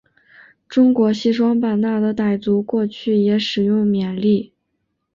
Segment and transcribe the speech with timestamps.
[0.67, 4.51] 中国西双版纳的傣族过去也使用缅历。